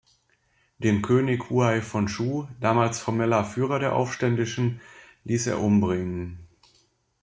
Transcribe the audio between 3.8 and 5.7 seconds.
Aufständischen, ließ er